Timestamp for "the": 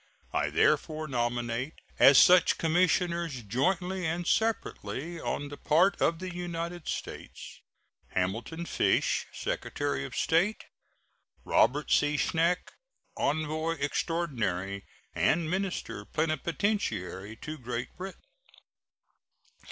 5.49-5.57, 6.17-6.33